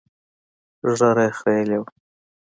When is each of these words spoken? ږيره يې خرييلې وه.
ږيره 0.97 1.23
يې 1.27 1.35
خرييلې 1.37 1.77
وه. 1.81 1.89